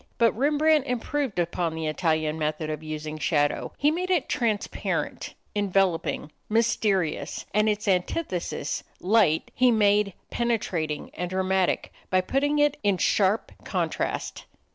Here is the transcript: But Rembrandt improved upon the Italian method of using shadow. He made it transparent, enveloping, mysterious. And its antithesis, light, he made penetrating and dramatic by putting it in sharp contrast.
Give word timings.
But 0.17 0.35
Rembrandt 0.35 0.87
improved 0.87 1.37
upon 1.37 1.75
the 1.75 1.85
Italian 1.85 2.39
method 2.39 2.71
of 2.71 2.81
using 2.81 3.19
shadow. 3.19 3.71
He 3.77 3.91
made 3.91 4.09
it 4.09 4.27
transparent, 4.27 5.35
enveloping, 5.53 6.31
mysterious. 6.49 7.45
And 7.53 7.69
its 7.69 7.87
antithesis, 7.87 8.83
light, 8.99 9.51
he 9.53 9.69
made 9.69 10.13
penetrating 10.31 11.11
and 11.13 11.29
dramatic 11.29 11.93
by 12.09 12.21
putting 12.21 12.57
it 12.57 12.77
in 12.81 12.97
sharp 12.97 13.51
contrast. 13.63 14.45